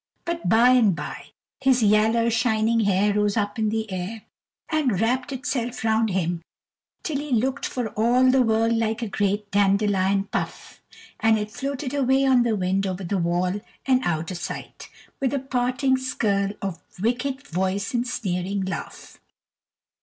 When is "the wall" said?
13.03-13.61